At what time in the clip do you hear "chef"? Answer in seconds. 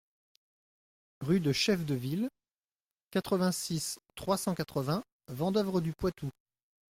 1.53-1.85